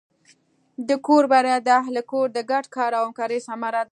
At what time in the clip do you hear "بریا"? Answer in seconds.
1.31-1.57